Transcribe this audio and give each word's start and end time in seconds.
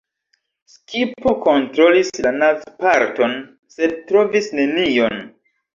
Skipo 0.75 1.33
kontrolis 1.43 2.11
la 2.29 2.33
naz-parton, 2.41 3.39
sed 3.77 3.99
trovis 4.11 4.53
nenion. 4.63 5.25